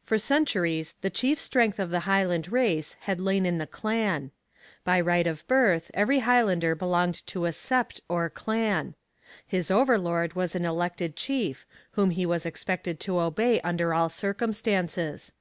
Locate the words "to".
7.26-7.44, 13.00-13.18